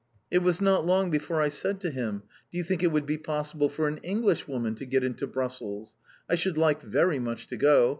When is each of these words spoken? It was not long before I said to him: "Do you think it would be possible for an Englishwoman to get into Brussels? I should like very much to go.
It 0.31 0.39
was 0.39 0.59
not 0.59 0.83
long 0.83 1.11
before 1.11 1.41
I 1.43 1.49
said 1.49 1.79
to 1.81 1.91
him: 1.91 2.23
"Do 2.51 2.57
you 2.57 2.63
think 2.63 2.81
it 2.81 2.91
would 2.91 3.05
be 3.05 3.19
possible 3.19 3.69
for 3.69 3.87
an 3.87 3.97
Englishwoman 3.99 4.73
to 4.77 4.85
get 4.87 5.03
into 5.03 5.27
Brussels? 5.27 5.93
I 6.27 6.33
should 6.33 6.57
like 6.57 6.81
very 6.81 7.19
much 7.19 7.45
to 7.49 7.55
go. 7.55 7.89